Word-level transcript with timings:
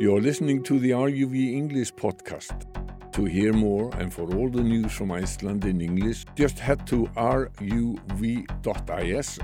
You're 0.00 0.22
listening 0.22 0.62
to 0.62 0.78
the 0.78 0.92
RUV 0.92 1.52
English 1.52 1.92
podcast. 1.92 2.64
To 3.12 3.26
hear 3.26 3.52
more 3.52 3.94
and 3.98 4.10
for 4.10 4.34
all 4.34 4.48
the 4.48 4.62
news 4.62 4.92
from 4.92 5.12
Iceland 5.12 5.66
in 5.66 5.82
English, 5.82 6.24
just 6.34 6.58
head 6.58 6.86
to 6.86 7.04
ruv.is 7.16 8.08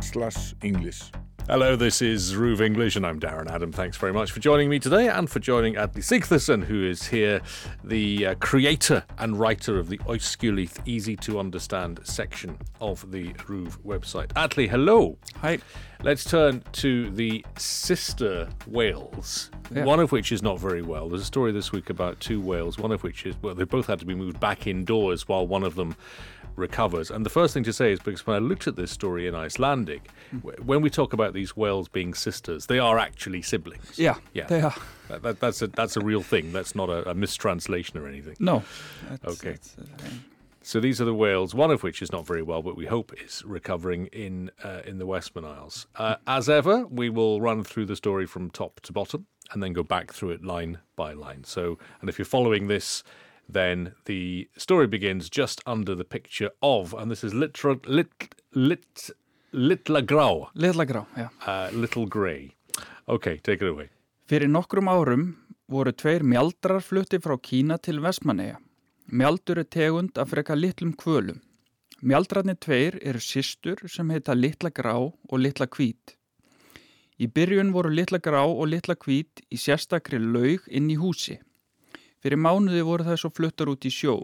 slash 0.00 0.54
English. 0.62 1.12
Hello, 1.48 1.76
this 1.76 2.02
is 2.02 2.34
Ruve 2.34 2.60
English, 2.60 2.96
and 2.96 3.06
I'm 3.06 3.20
Darren 3.20 3.48
Adam. 3.48 3.70
Thanks 3.70 3.96
very 3.96 4.12
much 4.12 4.32
for 4.32 4.40
joining 4.40 4.68
me 4.68 4.80
today 4.80 5.08
and 5.08 5.30
for 5.30 5.38
joining 5.38 5.74
Adley 5.74 6.02
Sigtherson, 6.02 6.64
who 6.64 6.84
is 6.84 7.06
here, 7.06 7.40
the 7.84 8.26
uh, 8.26 8.34
creator 8.40 9.04
and 9.18 9.38
writer 9.38 9.78
of 9.78 9.88
the 9.88 9.98
Oiskulith 9.98 10.80
Easy 10.86 11.14
to 11.18 11.38
Understand 11.38 12.00
section 12.02 12.58
of 12.80 13.08
the 13.12 13.32
Ruve 13.46 13.78
website. 13.84 14.26
Adley, 14.32 14.68
hello. 14.68 15.18
Hi. 15.36 15.58
Let's 16.02 16.24
turn 16.24 16.64
to 16.72 17.10
the 17.10 17.44
sister 17.56 18.48
whales, 18.66 19.52
Yeah. 19.72 19.84
one 19.84 20.00
of 20.00 20.10
which 20.10 20.32
is 20.32 20.42
not 20.42 20.58
very 20.58 20.82
well. 20.82 21.08
There's 21.08 21.22
a 21.22 21.26
story 21.26 21.52
this 21.52 21.70
week 21.70 21.90
about 21.90 22.18
two 22.18 22.40
whales, 22.40 22.76
one 22.76 22.90
of 22.90 23.04
which 23.04 23.24
is, 23.24 23.36
well, 23.40 23.54
they 23.54 23.62
both 23.64 23.86
had 23.86 24.00
to 24.00 24.04
be 24.04 24.16
moved 24.16 24.40
back 24.40 24.66
indoors 24.66 25.28
while 25.28 25.46
one 25.46 25.62
of 25.62 25.76
them 25.76 25.94
recovers. 26.56 27.10
And 27.10 27.24
the 27.24 27.30
first 27.30 27.54
thing 27.54 27.62
to 27.64 27.72
say 27.72 27.92
is 27.92 28.00
because 28.00 28.26
when 28.26 28.36
I 28.36 28.38
looked 28.40 28.66
at 28.66 28.76
this 28.76 28.90
story 28.90 29.26
in 29.26 29.34
Icelandic, 29.34 30.08
w- 30.32 30.56
when 30.64 30.80
we 30.82 30.90
talk 30.90 31.12
about 31.12 31.32
these 31.34 31.56
whales 31.56 31.88
being 31.88 32.14
sisters, 32.14 32.66
they 32.66 32.78
are 32.78 32.98
actually 32.98 33.42
siblings. 33.42 33.98
Yeah, 33.98 34.16
Yeah. 34.32 34.46
they 34.46 34.60
are. 34.62 34.74
That, 35.08 35.22
that, 35.22 35.40
that's, 35.40 35.62
a, 35.62 35.68
that's 35.68 35.96
a 35.96 36.00
real 36.00 36.22
thing. 36.22 36.52
That's 36.52 36.74
not 36.74 36.88
a, 36.90 37.10
a 37.10 37.14
mistranslation 37.14 37.98
or 37.98 38.08
anything. 38.08 38.36
No. 38.40 38.62
That's, 39.08 39.24
Okay. 39.26 39.50
that's, 39.52 39.76
uh, 39.78 39.82
So 40.62 40.80
these 40.80 41.00
are 41.00 41.04
the 41.04 41.14
whales, 41.14 41.54
one 41.54 41.70
of 41.70 41.84
which 41.84 42.02
is 42.02 42.10
not 42.10 42.26
very 42.26 42.42
well, 42.42 42.60
but 42.62 42.76
we 42.76 42.86
hope 42.86 43.12
is 43.24 43.42
recovering 43.46 44.06
in 44.06 44.50
uh, 44.64 44.80
in 44.84 44.98
the 44.98 45.06
Westman 45.06 45.44
Isles. 45.44 45.86
Uh, 45.94 46.16
as 46.26 46.48
ever, 46.48 46.84
we 46.88 47.08
will 47.08 47.40
run 47.40 47.62
through 47.62 47.86
the 47.86 47.94
story 47.94 48.26
from 48.26 48.50
top 48.50 48.80
to 48.80 48.92
bottom 48.92 49.26
and 49.52 49.62
then 49.62 49.72
go 49.72 49.84
back 49.84 50.12
through 50.12 50.30
it 50.30 50.44
line 50.44 50.78
by 50.96 51.12
line. 51.12 51.44
So, 51.44 51.78
and 52.00 52.08
if 52.10 52.18
you're 52.18 52.24
following 52.26 52.66
this, 52.66 53.04
then 53.48 53.92
the 54.06 54.48
story 54.56 54.86
begins 54.86 55.28
just 55.30 55.60
under 55.66 55.94
the 55.94 56.04
picture 56.04 56.50
of, 56.62 56.94
and 56.94 57.10
this 57.10 57.24
is 57.24 57.32
literal, 57.34 57.76
lit, 57.86 58.34
lit, 58.54 59.10
litla 59.52 60.02
grá, 60.02 60.48
Litla 60.54 60.84
grá, 60.84 61.06
já. 61.16 61.30
uh, 61.46 61.70
little 61.72 62.06
grey. 62.06 62.52
Okay, 63.08 63.38
take 63.38 63.62
it 63.62 63.68
away. 63.68 63.88
Fyrir 64.28 64.48
nokkrum 64.50 64.88
árum 64.88 65.36
voru 65.70 65.92
tveir 65.92 66.22
mjaldrar 66.22 66.82
flutti 66.82 67.18
frá 67.22 67.36
Kína 67.38 67.78
til 67.78 68.00
Vestmanneja. 68.02 68.58
Mjaldur 69.12 69.58
er 69.62 69.64
tegund 69.70 70.18
af 70.18 70.28
freka 70.32 70.54
litlum 70.58 70.92
kvölum. 70.98 71.38
Mjaldrarnir 72.02 72.58
tveir 72.60 72.98
eru 73.02 73.20
systur 73.22 73.78
sem 73.88 74.10
heita 74.10 74.34
Litla 74.34 74.70
grá 74.70 74.96
og 74.98 75.38
Litla 75.38 75.66
hvít. 75.66 76.16
Í 77.22 77.26
byrjun 77.32 77.70
voru 77.72 77.88
Litla 77.94 78.18
grá 78.20 78.42
og 78.44 78.66
Litla 78.68 78.96
hvít 78.98 79.40
í 79.48 79.56
sérstakri 79.56 80.18
laug 80.20 80.66
inn 80.68 80.90
í 80.90 80.98
húsi. 81.00 81.38
Fyrir 82.26 82.40
mánuði 82.42 82.80
voru 82.82 83.04
það 83.06 83.18
svo 83.22 83.28
fluttar 83.30 83.68
út 83.70 83.84
í 83.86 83.90
sjó. 83.94 84.16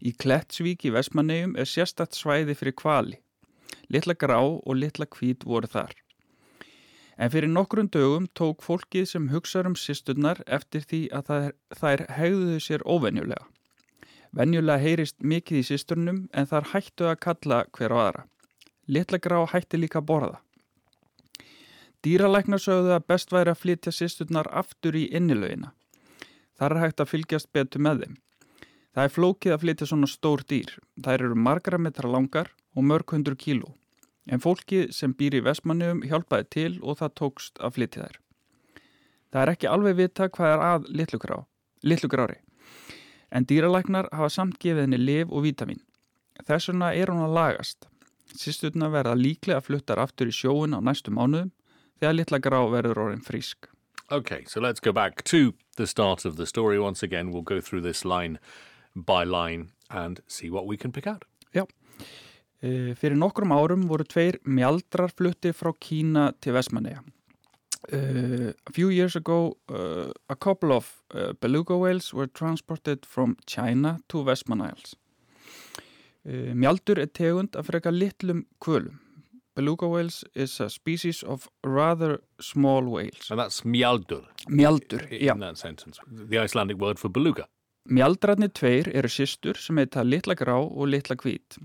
Í 0.00 0.14
Klettsvík 0.16 0.86
í 0.88 0.92
Vestmannejum 0.94 1.58
er 1.60 1.68
sérstakt 1.68 2.16
svæði 2.16 2.54
fyrir 2.56 2.72
kvali. 2.80 3.18
Litla 3.92 4.14
grá 4.16 4.38
og 4.40 4.78
Litla 4.78 5.04
hvít 5.12 5.44
voru 5.44 5.68
þar. 5.68 5.92
En 7.20 7.28
fyrir 7.28 7.52
nokkrum 7.52 7.90
dögum 7.92 8.30
tók 8.32 8.64
fólkið 8.64 9.04
sem 9.10 9.28
hugsaður 9.28 9.74
um 9.74 9.76
sýsturnar 9.76 10.40
eftir 10.46 10.88
því 10.88 11.02
að 11.18 11.28
þær, 11.28 11.52
þær 11.82 12.04
hegðuðu 12.16 12.64
sér 12.64 12.86
óvenjulega. 12.88 13.44
Venjulega 14.32 14.84
heyrist 14.86 15.20
mikið 15.20 15.60
í 15.60 15.68
sýsturnum 15.68 16.24
en 16.32 16.48
þar 16.48 16.72
hættu 16.72 17.10
að 17.12 17.20
kalla 17.26 17.62
hver 17.76 17.92
á 17.92 17.98
aðra. 18.06 18.28
Litla 18.88 19.20
grá 19.20 19.42
hætti 19.52 19.82
líka 19.84 20.00
borða. 20.00 20.40
Dýralæknar 22.00 22.64
sögðu 22.64 22.96
að 22.96 23.10
best 23.12 23.36
væri 23.36 23.52
að 23.52 23.66
flytja 23.66 23.92
sýsturnar 23.92 24.48
aftur 24.48 24.96
í 24.96 25.10
innilögina. 25.12 25.74
Þar 26.58 26.74
er 26.74 26.82
hægt 26.82 27.02
að 27.02 27.10
fylgjast 27.12 27.52
betur 27.54 27.82
með 27.86 28.02
þeim. 28.02 28.16
Það 28.94 29.04
er 29.04 29.12
flókið 29.14 29.54
að 29.54 29.60
flytja 29.62 29.86
svona 29.86 30.08
stór 30.10 30.42
dýr. 30.50 30.70
Þær 31.04 31.26
eru 31.28 31.36
margra 31.38 31.78
metra 31.78 32.10
langar 32.10 32.50
og 32.74 32.86
mörg 32.86 33.14
hundur 33.14 33.36
kíló. 33.38 33.74
En 34.26 34.42
fólki 34.42 34.88
sem 34.92 35.14
býr 35.14 35.38
í 35.38 35.44
Vestmannum 35.46 36.02
hjálpaði 36.04 36.48
til 36.50 36.72
og 36.82 36.98
það 36.98 37.14
tókst 37.20 37.60
að 37.62 37.76
flytja 37.78 38.06
þær. 38.08 38.18
Það 39.28 39.42
er 39.42 39.52
ekki 39.52 39.70
alveg 39.70 39.96
vita 39.98 40.28
hvað 40.32 40.54
er 40.54 40.64
að 40.64 40.88
litlugrá, 40.98 41.38
litlugrári. 41.84 42.40
En 43.30 43.44
dýralæknar 43.44 44.08
hafa 44.12 44.32
samt 44.32 44.58
gefið 44.58 44.86
henni 44.86 44.98
liv 44.98 45.30
og 45.30 45.44
vítamin. 45.44 45.82
Þess 46.48 46.70
vegna 46.72 46.90
er 46.96 47.12
hún 47.12 47.24
að 47.26 47.36
lagast. 47.36 47.88
Sisturna 48.34 48.90
verða 48.92 49.16
líklega 49.16 49.62
fluttar 49.64 50.00
aftur 50.00 50.28
í 50.30 50.34
sjóun 50.34 50.76
á 50.76 50.80
næstu 50.80 51.12
mánuðum 51.12 51.52
þegar 52.00 52.16
litla 52.16 52.40
grá 52.42 52.60
verður 52.72 53.04
orðin 53.06 53.24
frísk. 53.24 53.68
Okay, 54.10 54.44
so 54.48 54.60
let's 54.60 54.80
go 54.80 54.92
back 54.92 55.22
to 55.24 55.52
the 55.78 55.86
start 55.86 56.24
of 56.24 56.36
the 56.36 56.46
story 56.46 56.78
once 56.78 57.02
again. 57.02 57.30
We'll 57.32 57.42
go 57.54 57.60
through 57.60 57.82
this 57.82 58.04
line 58.04 58.38
by 58.94 59.24
line 59.24 59.70
and 59.90 60.20
see 60.26 60.50
what 60.50 60.66
we 60.66 60.76
can 60.76 60.92
pick 60.92 61.06
out. 61.06 61.24
Já. 61.54 61.66
E, 62.60 62.94
fyrir 62.98 63.16
nokkrum 63.16 63.54
árum 63.54 63.86
voru 63.88 64.04
tveir 64.04 64.40
mjaldrar 64.44 65.14
flutti 65.14 65.54
frá 65.54 65.72
Kína 65.78 66.32
til 66.42 66.58
Vestmanneja. 66.58 67.04
Uh, 67.92 68.52
a 68.66 68.72
few 68.72 68.88
years 68.88 69.14
ago, 69.16 69.56
uh, 69.70 70.10
a 70.28 70.34
couple 70.34 70.72
of 70.72 71.02
uh, 71.14 71.32
beluga 71.40 71.76
whales 71.76 72.12
were 72.12 72.26
transported 72.26 73.06
from 73.06 73.36
China 73.46 74.00
to 74.08 74.24
Westman 74.24 74.60
Isles. 74.60 74.96
Mjaldur 76.28 76.98
er 76.98 77.06
tegund 77.06 77.56
af 77.56 77.70
freka 77.70 77.90
litlum 77.90 78.42
kvölum. 78.60 78.98
Beluga 79.58 79.88
whales 79.90 80.22
is 80.34 80.60
a 80.60 80.68
species 80.70 81.24
of 81.24 81.48
rather 81.64 82.20
small 82.40 82.84
whales. 82.86 83.26
And 83.30 83.40
that's 83.40 83.62
mjaldur 83.62 84.22
Mjaldur, 84.48 85.02
in 85.10 85.26
já. 85.26 85.38
that 85.40 85.58
sentence, 85.58 85.98
the 86.30 86.38
Icelandic 86.38 86.78
word 86.78 86.98
for 86.98 87.08
beluga. 87.08 87.48
Mjaldrarnir 87.90 88.52
tveir 88.54 88.90
eru 88.94 89.08
systur 89.10 89.58
sem 89.58 89.80
heita 89.82 90.04
litla 90.04 90.36
grá 90.38 90.54
og 90.62 90.86
litla 90.92 91.16
hvít. 91.16 91.58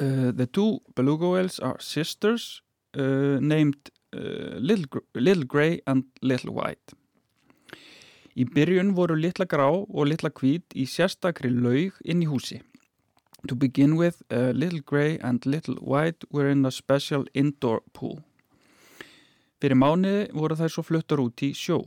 Uh, 0.00 0.32
the 0.32 0.46
two 0.46 0.80
beluga 0.96 1.28
whales 1.30 1.60
are 1.60 1.78
sisters 1.78 2.60
uh, 2.98 3.38
named 3.40 3.90
uh, 4.12 4.58
little, 4.58 5.02
little 5.14 5.44
Grey 5.44 5.80
and 5.86 6.04
Little 6.22 6.54
White. 6.54 6.96
Í 8.36 8.44
byrjun 8.50 8.96
voru 8.98 9.14
litla 9.14 9.46
grá 9.46 9.68
og 9.70 10.08
litla 10.10 10.32
hvít 10.34 10.74
í 10.74 10.88
sérstakri 10.90 11.52
laug 11.54 11.94
inn 12.04 12.24
í 12.24 12.26
húsi. 12.32 12.58
To 13.46 13.54
begin 13.54 13.96
with, 13.96 14.22
uh, 14.32 14.50
Little 14.54 14.80
Grey 14.80 15.18
and 15.18 15.44
Little 15.46 15.76
White 15.76 16.24
were 16.30 16.48
in 16.48 16.66
a 16.66 16.70
special 16.70 17.26
indoor 17.32 17.82
pool. 17.92 18.24
Fyrir 19.60 19.78
mánuði 19.78 20.26
voru 20.34 20.56
þær 20.58 20.72
svo 20.72 20.82
fluttar 20.84 21.22
út 21.22 21.42
í 21.46 21.52
sjó. 21.54 21.84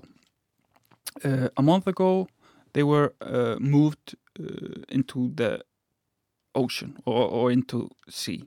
Uh, 1.24 1.50
a 1.58 1.62
month 1.62 1.88
ago, 1.88 2.28
they 2.74 2.84
were 2.84 3.14
uh, 3.22 3.58
moved 3.60 4.16
uh, 4.40 4.84
into 4.88 5.32
the 5.36 5.60
ocean 6.56 6.98
or, 7.06 7.28
or 7.28 7.52
into 7.52 7.90
sea. 8.08 8.46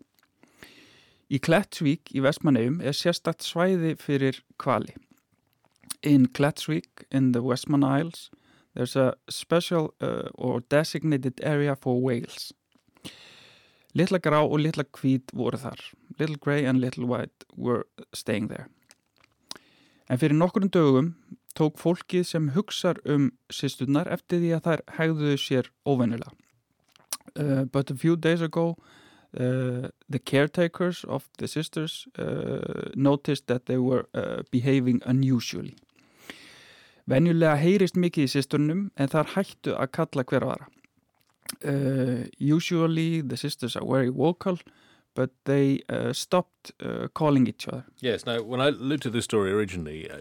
Í 1.33 1.41
Klettsvík 1.41 2.15
í 2.17 2.23
Vestmanneum 2.25 2.81
er 2.81 2.97
sérstakt 2.97 3.45
svæði 3.45 3.95
fyrir 4.01 4.41
kvali. 4.63 4.97
In 6.03 6.27
Klettsvík 6.29 7.05
in 7.11 7.33
the 7.33 7.43
Westman 7.43 7.85
Isles 7.85 8.31
there's 8.75 8.97
a 8.97 9.15
special 9.29 9.93
uh, 10.01 10.29
or 10.35 10.61
designated 10.61 11.41
area 11.43 11.77
for 11.77 12.01
whales. 12.01 12.53
Litla 13.95 14.19
grá 14.25 14.41
og 14.41 14.61
litla 14.63 14.85
hvít 14.89 15.33
voru 15.37 15.59
þar. 15.61 15.81
Little 16.19 16.39
grey 16.41 16.65
and 16.65 16.81
little 16.81 17.05
white 17.05 17.45
were 17.57 17.85
staying 18.15 18.49
there. 18.49 18.69
En 20.09 20.19
fyrir 20.19 20.37
nokkurinn 20.37 20.73
dögum 20.73 21.15
tók 21.57 21.77
fólkið 21.81 22.25
sem 22.29 22.49
hugsar 22.57 22.99
um 23.05 23.31
sýsturnar 23.53 24.09
eftir 24.13 24.41
því 24.41 24.51
að 24.57 24.65
þær 24.67 24.83
hegðuðu 24.97 25.37
sér 25.41 25.71
óvennilega. 25.89 26.33
Uh, 27.37 27.65
but 27.65 27.91
a 27.91 27.97
few 27.97 28.17
days 28.17 28.43
ago 28.43 28.77
uh, 29.39 29.89
the 30.09 30.19
caretakers 30.19 31.05
of 31.05 31.29
the 31.39 31.49
sisters 31.49 32.07
uh, 32.19 32.91
noticed 32.95 33.47
that 33.47 33.67
they 33.67 33.79
were 33.79 34.05
uh, 34.15 34.43
behaving 34.51 35.01
unusually. 35.07 35.77
Venjulega 37.09 37.57
heyrist 37.59 37.97
mikið 37.97 38.29
í 38.29 38.31
systurnum 38.31 38.85
en 38.97 39.09
þar 39.11 39.33
hættu 39.35 39.75
að 39.77 39.93
kalla 39.97 40.25
hver 40.25 40.45
á 40.45 40.49
aðra. 40.55 40.69
Uh, 40.69 40.82
usually 42.39 43.21
the 43.23 43.37
sisters 43.37 43.77
are 43.77 43.87
very 43.87 44.09
vocal 44.09 44.59
but 45.15 45.31
they 45.45 45.81
uh, 45.89 46.13
stopped 46.13 46.52
uh, 46.81 47.09
calling 47.15 47.47
each 47.47 47.67
other. 47.69 47.85
Yes, 48.01 48.25
now 48.27 48.43
when 48.43 48.61
I 48.61 48.71
looked 48.71 49.07
at 49.07 49.13
this 49.13 49.25
story 49.25 49.51
originally, 49.53 50.11
uh, 50.11 50.17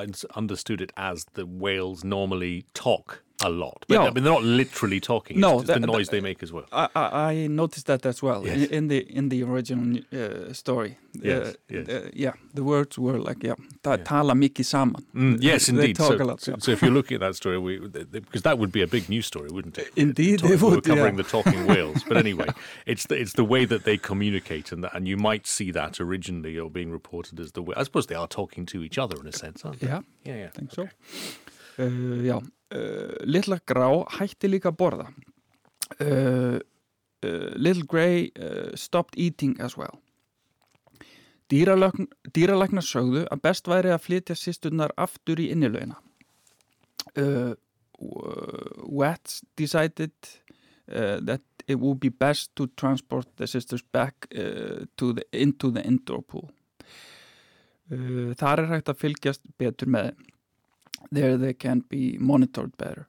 I 0.00 0.06
understood 0.36 0.80
it 0.80 0.92
as 0.96 1.26
the 1.34 1.46
whales 1.46 2.04
normally 2.04 2.64
talk 2.74 3.22
a 3.42 3.50
lot. 3.50 3.84
But, 3.88 3.94
Yeah. 3.94 4.00
I 4.02 4.10
mean, 4.12 4.22
they're 4.24 4.32
not 4.32 4.44
literally 4.44 5.00
talking, 5.00 5.40
No, 5.40 5.58
it's 5.60 5.66
just 5.68 5.80
the 5.80 5.86
noise 5.86 6.06
that- 6.06 6.12
they 6.16 6.20
make 6.20 6.42
as 6.42 6.52
well. 6.52 6.66
I, 6.72 6.88
I, 6.94 7.46
noticed 7.48 7.86
that 7.86 8.06
as 8.06 8.22
well 8.22 8.40
Yes. 8.46 8.56
in, 8.56 8.74
in 8.78 8.88
the 8.88 8.98
in 9.18 9.28
the 9.28 9.42
original 9.42 9.98
uh, 10.12 10.52
story. 10.52 10.98
Yes, 11.22 11.48
uh, 11.48 11.52
yes. 11.68 11.88
Uh, 11.88 12.08
yeah, 12.12 12.32
the 12.54 12.62
words 12.64 12.98
were 12.98 13.18
like 13.28 13.42
yeah, 13.48 13.54
ta 13.82 13.90
Yeah. 13.92 14.04
tala 14.10 14.34
mikið 14.34 14.64
saman. 14.64 15.02
Mm, 15.14 15.36
yes, 15.50 15.66
They 15.66 15.72
indeed. 15.74 15.96
talk 15.96 16.18
so, 16.18 16.24
a 16.24 16.26
lot. 16.30 16.40
so, 16.40 16.50
yeah. 16.52 16.56
so 16.64 16.70
if 16.72 16.82
you're 16.82 16.96
looking 16.98 17.16
at 17.16 17.20
that 17.26 17.34
story, 17.36 17.58
we, 17.58 17.72
because 17.78 18.42
that 18.42 18.56
would 18.58 18.72
be 18.78 18.82
a 18.82 18.86
big 18.96 19.08
news 19.08 19.26
story, 19.26 19.48
wouldn't 19.50 19.78
it? 19.78 19.88
Indeed, 19.96 20.38
Talk- 20.40 20.50
it 20.50 20.62
we're 20.62 20.80
covering 20.80 21.16
the 21.16 21.22
talking 21.36 21.66
whales. 21.66 22.02
But 22.08 22.16
anyway, 22.24 22.48
it's 22.86 23.06
the, 23.06 23.16
it's 23.22 23.34
the 23.34 23.44
way 23.44 23.64
that 23.66 23.82
they 23.84 23.96
communicate, 23.96 24.72
and 24.72 24.82
that, 24.84 24.92
and 24.94 25.06
you 25.08 25.16
might 25.16 25.46
see 25.46 25.70
that 25.72 25.83
originally 26.00 26.58
or 26.58 26.70
being 26.70 26.90
reported 26.90 27.40
as 27.40 27.52
the 27.52 27.62
way. 27.62 27.74
I 27.76 27.84
suppose 27.84 28.06
they 28.06 28.14
are 28.14 28.28
talking 28.28 28.66
to 28.66 28.82
each 28.82 28.98
other 28.98 29.16
in 29.20 29.26
a 29.26 29.32
sense, 29.32 29.64
aren't 29.64 29.80
they? 29.80 29.88
Yeah, 29.88 30.00
Yeah, 30.24 30.36
yeah. 30.36 30.46
I 30.46 30.50
think 30.50 30.72
so. 30.72 30.88
Uh, 31.78 32.22
já, 32.24 32.36
uh, 32.36 33.16
Little 33.24 33.58
Grá 33.66 33.88
hætti 34.18 34.48
líka 34.48 34.70
að 34.70 34.76
borða. 34.78 35.06
Uh, 36.00 36.60
uh, 37.24 37.50
Little 37.56 37.84
Grey 37.84 38.30
uh, 38.38 38.74
stopped 38.74 39.18
eating 39.18 39.60
as 39.60 39.76
well. 39.76 40.00
Dýralæknar 41.50 42.86
sögðu 42.86 43.26
að 43.30 43.42
best 43.44 43.68
væri 43.68 43.92
að 43.92 44.02
flytja 44.06 44.36
sýsturnar 44.38 44.94
aftur 44.96 45.42
í 45.42 45.50
innilögina. 45.52 45.98
Uh, 47.16 47.54
Wets 48.90 49.42
decided 49.56 50.12
that 50.88 51.44
it 51.66 51.80
would 51.80 52.00
be 52.00 52.10
best 52.10 52.54
to 52.56 52.66
transport 52.76 53.28
the 53.36 53.46
sisters 53.46 53.82
back 53.92 54.26
uh, 54.34 54.84
the, 54.96 55.24
into 55.32 55.70
the 55.70 55.82
indoor 55.82 56.22
pool. 56.22 56.50
Uh, 57.90 58.32
þar 58.40 58.64
er 58.64 58.70
hægt 58.72 58.88
að 58.88 59.00
fylgjast 59.00 59.44
betur 59.60 59.90
með 59.92 60.12
þeim. 60.12 60.30
There 61.12 61.36
they 61.36 61.52
can 61.52 61.82
be 61.88 62.16
monitored 62.18 62.72
better. 62.80 63.04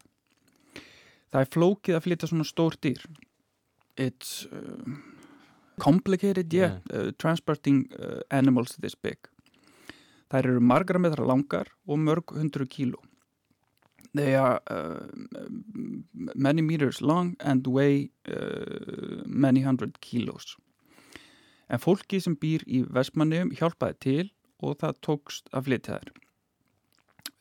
Það 1.31 1.41
er 1.41 1.51
flókið 1.53 1.95
að 1.95 2.03
flytja 2.05 2.27
svona 2.29 2.47
stór 2.47 2.75
dýr. 2.83 3.05
It's 3.95 4.45
uh, 4.51 4.83
complicated, 5.79 6.53
yeah, 6.53 6.77
yeah. 6.91 7.07
Uh, 7.07 7.11
transporting 7.17 7.85
uh, 7.95 8.19
animals 8.31 8.75
this 8.79 8.95
big. 8.95 9.17
Það 10.31 10.41
eru 10.41 10.63
margra 10.63 10.99
metra 10.99 11.25
langar 11.27 11.71
og 11.87 12.01
mörg 12.03 12.35
hundru 12.35 12.67
kíló. 12.67 12.99
They 14.15 14.35
are 14.35 14.61
uh, 14.71 15.07
many 16.13 16.61
meters 16.61 17.01
long 17.01 17.35
and 17.39 17.67
weigh 17.67 18.11
uh, 18.31 19.23
many 19.25 19.61
hundred 19.61 19.99
kilos. 19.99 20.55
En 21.69 21.81
fólki 21.81 22.21
sem 22.21 22.37
býr 22.39 22.63
í 22.69 22.83
Vestmannum 22.95 23.51
hjálpaði 23.57 23.97
til 24.05 24.25
og 24.63 24.77
það 24.79 25.01
tókst 25.07 25.51
að 25.51 25.67
flytja 25.67 25.97
þær. 25.99 26.11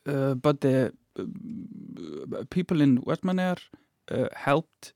Uh, 0.05 0.33
but 0.35 0.61
the 0.61 0.91
uh, 1.17 2.43
people 2.49 2.81
in 2.81 2.97
Westmannair 3.05 3.57
uh, 4.11 4.27
helped 4.35 4.93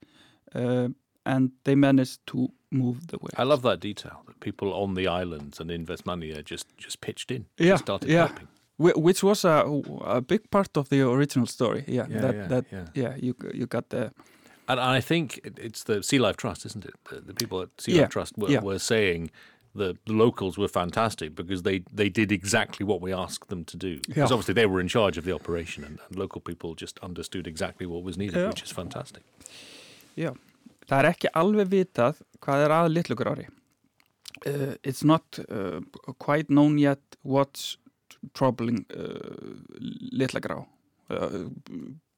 uh, 0.53 0.89
and 1.25 1.51
they 1.63 1.75
managed 1.75 2.19
to 2.27 2.49
move 2.71 3.07
the 3.07 3.17
whales. 3.17 3.37
I 3.37 3.43
love 3.43 3.61
that 3.63 3.79
detail 3.79 4.23
that 4.27 4.39
people 4.41 4.73
on 4.73 4.95
the 4.95 5.07
islands 5.07 5.59
and 5.59 5.71
in 5.71 5.85
Vestmannair 5.85 6.43
just, 6.43 6.67
just 6.77 6.99
pitched 7.01 7.31
in. 7.31 7.45
Yeah, 7.57 7.73
just 7.73 7.85
started 7.85 8.09
yeah. 8.09 8.27
helping. 8.27 8.48
Which 8.79 9.23
was 9.23 9.45
a, 9.45 9.63
a 10.05 10.21
big 10.21 10.49
part 10.49 10.77
of 10.77 10.87
the 10.89 11.01
original 11.01 11.47
story. 11.47 11.83
Yeah, 11.87 12.07
Yeah, 12.09 12.21
that, 12.21 12.35
yeah, 12.35 12.47
that, 12.47 12.65
yeah. 12.71 12.85
yeah, 12.93 13.15
you 13.17 13.33
you 13.53 13.65
got 13.67 13.89
the 13.89 14.11
And 14.67 14.79
I 14.79 15.01
think 15.01 15.37
it- 15.43 15.59
it's 15.59 15.83
the 15.83 16.01
Sea 16.03 16.19
Life 16.19 16.37
Trust, 16.37 16.65
isn't 16.65 16.85
it? 16.85 16.93
The, 17.09 17.21
the 17.21 17.33
people 17.33 17.61
at 17.61 17.69
Sea 17.81 17.91
Yeah, 17.93 18.01
Life 18.01 18.09
Trust 18.11 18.37
were, 18.37 18.49
yeah. 18.51 18.61
were 18.63 18.79
saying 18.79 19.31
the, 19.75 19.97
the 20.05 20.13
locals 20.13 20.57
were 20.57 20.67
fantastic 20.69 21.33
because 21.35 21.63
they, 21.63 21.81
they 21.95 22.09
did 22.09 22.31
exactly 22.31 22.85
what 22.85 23.01
we 23.01 23.11
asked 23.13 23.49
them 23.49 23.63
to 23.65 23.77
do. 23.77 23.97
Because 24.07 24.29
Yeah. 24.29 24.35
obviously 24.35 24.53
they 24.53 24.65
were 24.67 24.79
in 24.81 24.87
charge 24.87 25.17
of 25.19 25.25
the 25.25 25.33
operation 25.33 25.83
and, 25.83 25.99
and 26.07 26.17
local 26.19 26.39
people 26.41 26.75
just 26.75 26.99
understood 27.03 27.47
exactly 27.47 27.85
what 27.87 28.03
was 28.03 28.15
needed, 28.17 28.35
Yeah. 28.37 28.47
which 28.49 28.63
is 28.63 28.71
fantastic. 28.71 29.23
Já, 30.17 30.35
það 30.89 30.99
er 31.03 31.07
ekki 31.13 31.27
alveg 31.33 31.67
vitað 31.73 32.15
hvað 32.41 32.65
er 32.65 32.69
að 32.69 32.93
litlugur 32.93 33.27
ári. 33.33 33.47
Uh, 34.45 34.75
it's 34.83 35.03
not 35.03 35.39
uh, 35.49 35.81
quite 36.19 36.47
known 36.49 36.77
yet 36.77 36.99
what's 37.23 37.77
troubling 38.33 38.85
uh, 38.95 39.57
litla 40.11 40.39
grá. 40.39 40.59
Uh, 41.09 41.49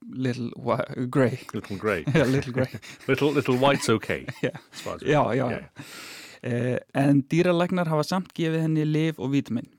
little 0.10 0.50
grey. 1.10 1.40
Little 1.54 1.78
grey. 1.78 2.04
yeah, 2.16 2.26
little 2.26 2.54
little 3.08 3.32
little 3.32 3.58
white's 3.58 3.90
okay. 3.90 4.26
Yeah. 4.42 4.58
Já, 5.02 5.34
já. 5.36 5.52
já. 5.52 5.62
Uh, 6.44 6.80
en 6.94 7.22
dýralæknar 7.30 7.88
hafa 7.88 8.04
samt 8.04 8.34
gefið 8.34 8.62
henni 8.66 8.86
liv 8.86 9.20
og 9.20 9.32
vítamin. 9.32 9.70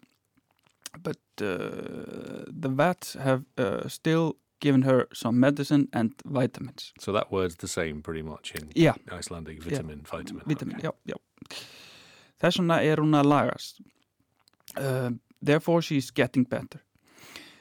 But 1.03 1.19
uh, 1.41 2.45
the 2.47 2.69
vets 2.69 3.15
have 3.15 3.45
uh, 3.59 3.89
still 3.89 4.37
given 4.61 4.83
her 4.83 5.09
some 5.13 5.41
medicine 5.41 5.89
and 5.93 6.13
vitamins. 6.25 6.93
So 7.01 7.13
that 7.13 7.33
word's 7.33 7.57
the 7.57 7.69
same 7.69 8.01
pretty 8.03 8.23
much 8.23 8.53
in 8.55 8.69
Já, 8.77 8.95
Icelandic 9.11 9.63
vitamin, 9.63 10.03
vitamin. 10.05 10.45
vitamin, 10.47 10.77
okay. 10.77 11.67
Þess 12.43 12.59
vegna 12.59 12.79
er 12.83 13.03
hún 13.03 13.15
að 13.19 13.29
lagast. 13.31 13.81
Uh, 14.77 15.11
therefore 15.43 15.83
she's 15.83 16.11
getting 16.11 16.45
better. 16.45 16.81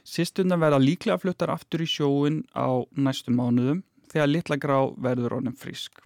Sisturna 0.04 0.58
verða 0.58 0.80
líklega 0.82 1.20
fluttar 1.22 1.52
aftur 1.54 1.84
í 1.84 1.90
sjóin 1.90 2.42
á 2.58 2.86
næstu 2.98 3.34
mánuðum 3.34 3.84
þegar 4.12 4.32
litla 4.32 4.58
grá 4.58 4.80
verður 4.98 5.38
honum 5.38 5.58
frisk. 5.58 6.02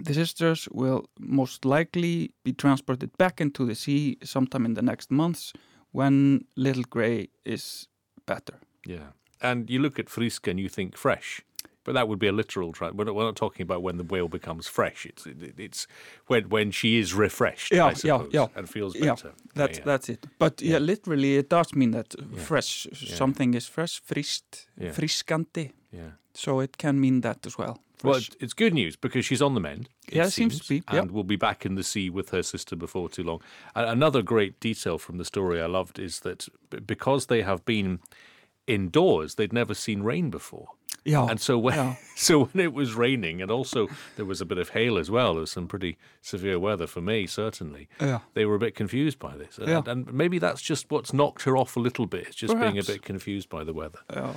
The 0.00 0.14
sisters 0.14 0.68
will 0.72 1.04
most 1.18 1.64
likely 1.64 2.32
be 2.42 2.52
transported 2.52 3.16
back 3.16 3.40
into 3.40 3.64
the 3.64 3.74
sea 3.74 4.18
sometime 4.24 4.66
in 4.66 4.74
the 4.74 4.82
next 4.82 5.10
months 5.10 5.52
when 5.92 6.46
little 6.56 6.82
grey 6.90 7.28
is 7.44 7.86
better. 8.26 8.58
Yeah. 8.84 9.12
And 9.40 9.70
you 9.70 9.78
look 9.78 9.98
at 9.98 10.10
frisk 10.10 10.48
and 10.48 10.58
you 10.58 10.68
think 10.68 10.96
fresh. 10.96 11.42
But 11.84 11.92
that 11.94 12.08
would 12.08 12.18
be 12.18 12.26
a 12.28 12.32
literal. 12.32 12.72
Tra- 12.72 12.92
we're, 12.92 13.04
not, 13.04 13.14
we're 13.14 13.24
not 13.24 13.36
talking 13.36 13.62
about 13.62 13.82
when 13.82 13.96
the 13.98 14.04
whale 14.04 14.28
becomes 14.28 14.66
fresh. 14.66 15.06
It's 15.06 15.26
it, 15.26 15.54
it's 15.58 15.86
when 16.28 16.48
when 16.48 16.70
she 16.72 16.98
is 16.98 17.12
refreshed, 17.14 17.72
Yeah, 17.72 17.84
I 17.84 17.88
yeah, 17.88 17.94
suppose, 17.94 18.30
yeah. 18.32 18.46
and 18.56 18.68
feels 18.68 18.94
Yeah, 18.96 19.10
better. 19.14 19.32
That's 19.54 19.78
yeah. 19.78 19.84
that's 19.84 20.08
it. 20.08 20.26
But 20.38 20.62
yeah, 20.62 20.72
Yeah. 20.72 20.78
literally 20.78 21.36
it 21.36 21.48
does 21.50 21.74
mean 21.74 21.90
that 21.92 22.14
Yeah. 22.18 22.42
fresh 22.42 22.86
something 22.94 23.54
is 23.54 23.66
fresh, 23.68 24.00
friskt, 24.02 24.66
Yeah. 24.80 24.92
friskandi. 24.92 25.72
yeah. 25.92 26.10
So 26.34 26.60
it 26.60 26.78
can 26.78 26.98
mean 27.00 27.20
that 27.20 27.46
as 27.46 27.56
well. 27.58 27.78
Well, 28.02 28.14
Fresh. 28.14 28.28
it's, 28.28 28.36
it's 28.40 28.52
good 28.54 28.74
news 28.74 28.96
because 28.96 29.24
she's 29.24 29.40
on 29.40 29.54
the 29.54 29.60
mend. 29.60 29.88
Yeah, 30.12 30.26
it 30.26 30.32
seems 30.32 30.58
to 30.60 30.68
be, 30.68 30.82
and 30.88 31.06
yep. 31.06 31.10
will 31.14 31.24
be 31.24 31.36
back 31.36 31.64
in 31.64 31.74
the 31.76 31.82
sea 31.82 32.10
with 32.10 32.30
her 32.30 32.42
sister 32.42 32.76
before 32.76 33.08
too 33.08 33.22
long. 33.22 33.40
A- 33.74 33.86
another 33.86 34.20
great 34.22 34.58
detail 34.60 34.98
from 34.98 35.16
the 35.18 35.24
story 35.24 35.60
I 35.62 35.66
loved 35.66 35.98
is 35.98 36.20
that 36.20 36.48
because 36.86 37.26
they 37.26 37.42
have 37.42 37.64
been 37.64 38.00
indoors, 38.66 39.34
they'd 39.36 39.52
never 39.52 39.74
seen 39.74 40.02
rain 40.02 40.30
before. 40.30 40.68
Já, 41.06 41.28
And 41.30 41.38
so 41.40 41.58
when 41.58 41.74
Yeah. 41.74 41.94
so 42.16 42.44
when 42.46 42.64
it 42.64 42.72
was 42.72 42.94
raining, 42.94 43.42
and 43.42 43.50
also 43.50 43.88
there 44.16 44.24
was 44.26 44.40
a 44.40 44.44
bit 44.44 44.58
of 44.58 44.70
hail 44.70 44.98
as 44.98 45.10
well. 45.10 45.32
There 45.34 45.40
was 45.40 45.50
some 45.52 45.66
pretty 45.66 45.96
severe 46.22 46.58
weather 46.58 46.86
for 46.86 47.00
me, 47.02 47.26
certainly. 47.26 47.88
já, 47.98 48.20
They 48.34 48.44
were 48.46 48.54
a 48.56 48.58
bit 48.58 48.74
confused 48.74 49.18
by 49.18 49.36
this, 49.36 49.58
and, 49.58 49.68
Yeah. 49.68 49.82
and 49.86 50.12
maybe 50.12 50.38
that's 50.38 50.62
just 50.62 50.90
what's 50.90 51.12
knocked 51.12 51.42
her 51.44 51.56
off 51.56 51.76
a 51.76 51.80
little 51.80 52.06
bit. 52.06 52.26
It's 52.28 52.36
just 52.36 52.54
being 52.58 52.78
a 52.78 52.82
bit 52.84 53.02
confused 53.02 53.48
by 53.48 53.64
the 53.64 53.72
weather. 53.72 54.00
já. 54.10 54.34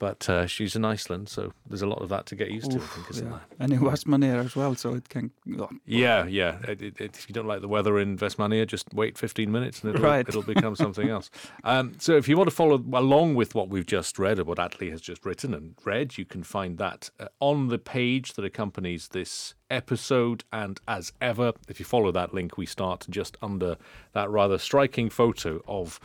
But 0.00 0.28
uh, 0.30 0.46
she's 0.46 0.76
in 0.76 0.84
Iceland, 0.84 1.28
so 1.28 1.52
there's 1.68 1.82
a 1.82 1.86
lot 1.88 2.00
of 2.02 2.08
that 2.10 2.24
to 2.26 2.36
get 2.36 2.50
used 2.52 2.70
to. 2.70 2.76
I 2.76 2.80
think, 2.80 3.10
isn't 3.10 3.26
yeah. 3.26 3.32
there? 3.32 3.40
And 3.58 3.72
it 3.72 3.80
was 3.80 4.06
Maneira 4.06 4.44
as 4.44 4.54
well, 4.54 4.76
so 4.76 4.94
it 4.94 5.08
can. 5.08 5.32
oh, 5.58 5.68
Yeah, 5.86 6.24
yeah. 6.26 6.58
It, 6.68 6.80
it, 6.82 7.00
it- 7.00 7.18
if 7.18 7.28
you 7.28 7.32
don't 7.32 7.48
like 7.48 7.62
the 7.62 7.68
weather 7.68 7.98
in 7.98 8.16
Vestmania, 8.16 8.64
just 8.64 8.94
wait 8.94 9.18
15 9.18 9.50
minutes 9.50 9.82
and 9.82 9.92
it'll, 9.94 10.04
Right. 10.06 10.28
it'll 10.28 10.42
become 10.42 10.76
something 10.76 11.08
else. 11.08 11.30
Um, 11.64 11.94
so 11.98 12.16
if 12.16 12.28
you 12.28 12.36
want 12.36 12.48
to 12.48 12.54
follow 12.54 12.82
along 12.92 13.34
with 13.34 13.54
what 13.54 13.68
we've 13.68 13.84
just 13.86 14.18
read 14.18 14.38
or 14.38 14.44
what 14.44 14.58
Atlee 14.58 14.90
has 14.90 15.00
just 15.00 15.26
written 15.26 15.52
and 15.52 15.74
read, 15.84 16.16
you 16.16 16.24
can 16.24 16.42
find 16.44 16.78
that 16.78 17.10
uh, 17.18 17.26
on 17.40 17.68
the 17.68 17.78
page 17.78 18.34
that 18.34 18.44
accompanies 18.44 19.08
this 19.08 19.54
episode. 19.68 20.44
And 20.52 20.80
as 20.86 21.12
ever, 21.20 21.52
if 21.68 21.78
you 21.80 21.84
follow 21.84 22.12
that 22.12 22.32
link, 22.32 22.56
we 22.56 22.64
start 22.66 23.06
just 23.10 23.36
under 23.42 23.76
that 24.12 24.30
rather 24.30 24.56
striking 24.58 25.10
photo 25.10 25.60
of 25.66 25.98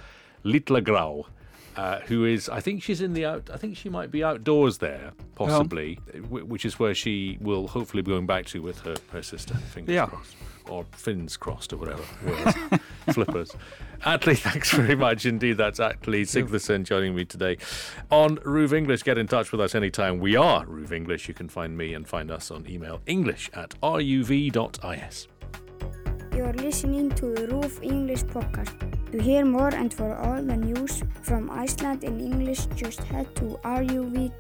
Litla 0.44 0.84
Grau. 0.84 1.28
Uh, 1.76 2.00
who 2.02 2.26
is? 2.26 2.50
I 2.50 2.60
think 2.60 2.84
she's 2.84 3.02
in 3.02 3.14
the 3.14 3.26
out. 3.26 3.50
I 3.52 3.58
think 3.58 3.76
she 3.78 3.90
might 3.90 4.12
be 4.12 4.24
outdoors 4.24 4.78
there, 4.78 5.12
possibly, 5.36 5.96
wh- 6.30 6.48
which 6.48 6.66
is 6.66 6.78
where 6.78 6.94
she 6.94 7.38
will 7.42 7.68
hopefully 7.68 8.04
be 8.04 8.12
going 8.12 8.26
back 8.28 8.46
to 8.48 8.62
with 8.62 8.80
her 8.82 8.96
her 9.12 9.24
sister. 9.24 9.56
Fingers 9.56 9.94
Yeah. 9.96 10.06
crossed, 10.06 10.36
or 10.70 10.86
fins 10.92 11.36
crossed, 11.36 11.74
or 11.74 11.78
whatever. 11.78 12.04
Whereas, 12.24 12.56
Flippers. 13.16 13.52
Atlee, 14.06 14.38
thanks 14.38 14.72
very 14.72 14.96
much 14.96 15.26
indeed. 15.26 15.58
That's 15.58 15.80
Atlee 15.80 16.24
Siglerson 16.24 16.84
joining 16.84 17.16
me 17.16 17.26
today 17.26 17.58
on 18.12 18.36
Roof 18.44 18.72
English. 18.74 19.02
Get 19.04 19.18
in 19.18 19.28
touch 19.28 19.52
with 19.52 19.60
us 19.62 19.74
anytime. 19.76 20.20
We 20.20 20.36
are 20.36 20.66
Roof 20.66 20.92
English. 20.92 21.28
You 21.28 21.34
can 21.34 21.50
find 21.50 21.76
me 21.78 21.94
and 21.96 22.08
find 22.08 22.30
us 22.30 22.52
on 22.52 22.68
email 22.70 23.02
english 23.08 23.50
at 23.54 23.72
ruv.is. 23.82 25.28
You 26.36 26.44
are 26.46 26.54
listening 26.54 27.10
to 27.12 27.34
the 27.34 27.48
Roof 27.48 27.82
English 27.82 28.24
podcast. 28.26 28.93
To 29.14 29.22
hear 29.22 29.46
more 29.46 29.70
and 29.70 29.94
for 29.94 30.18
all 30.18 30.42
the 30.42 30.58
news 30.58 31.04
from 31.22 31.52
Iceland 31.52 32.04
in 32.04 32.20
English, 32.20 32.66
just 32.74 33.00
head 33.02 33.30
to 33.36 33.60
ruv.is/english. 33.64 34.34